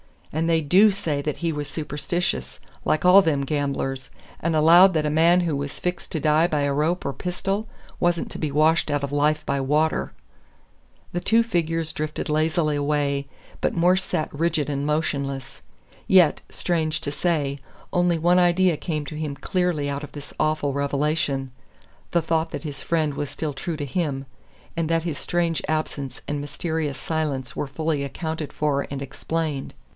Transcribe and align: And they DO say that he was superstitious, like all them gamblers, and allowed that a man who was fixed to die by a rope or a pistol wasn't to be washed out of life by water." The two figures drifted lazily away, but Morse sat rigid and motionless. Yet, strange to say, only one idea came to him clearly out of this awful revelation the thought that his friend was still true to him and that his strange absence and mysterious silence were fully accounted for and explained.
And 0.33 0.49
they 0.49 0.61
DO 0.61 0.91
say 0.91 1.21
that 1.21 1.37
he 1.39 1.51
was 1.51 1.67
superstitious, 1.67 2.59
like 2.85 3.03
all 3.03 3.21
them 3.21 3.41
gamblers, 3.41 4.09
and 4.39 4.55
allowed 4.55 4.93
that 4.93 5.05
a 5.05 5.09
man 5.11 5.41
who 5.41 5.55
was 5.55 5.77
fixed 5.79 6.11
to 6.13 6.21
die 6.21 6.47
by 6.47 6.61
a 6.61 6.73
rope 6.73 7.05
or 7.05 7.09
a 7.09 7.13
pistol 7.13 7.67
wasn't 7.99 8.31
to 8.31 8.39
be 8.39 8.49
washed 8.49 8.89
out 8.89 9.03
of 9.03 9.11
life 9.11 9.45
by 9.45 9.59
water." 9.59 10.13
The 11.11 11.19
two 11.19 11.43
figures 11.43 11.91
drifted 11.93 12.29
lazily 12.29 12.77
away, 12.77 13.27
but 13.59 13.75
Morse 13.75 14.05
sat 14.05 14.33
rigid 14.33 14.69
and 14.69 14.87
motionless. 14.87 15.61
Yet, 16.07 16.41
strange 16.49 17.01
to 17.01 17.11
say, 17.11 17.59
only 17.93 18.17
one 18.17 18.39
idea 18.39 18.77
came 18.77 19.05
to 19.07 19.15
him 19.15 19.35
clearly 19.35 19.87
out 19.89 20.03
of 20.03 20.13
this 20.13 20.33
awful 20.39 20.73
revelation 20.73 21.51
the 22.11 22.21
thought 22.23 22.51
that 22.51 22.63
his 22.63 22.81
friend 22.81 23.13
was 23.15 23.29
still 23.29 23.53
true 23.53 23.77
to 23.77 23.85
him 23.85 24.25
and 24.77 24.89
that 24.89 25.03
his 25.03 25.19
strange 25.19 25.61
absence 25.67 26.21
and 26.27 26.39
mysterious 26.41 26.97
silence 26.97 27.55
were 27.55 27.67
fully 27.67 28.01
accounted 28.01 28.51
for 28.53 28.87
and 28.89 29.01
explained. 29.03 29.75